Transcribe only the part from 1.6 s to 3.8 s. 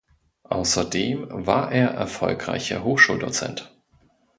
er erfolgreicher Hochschuldozent.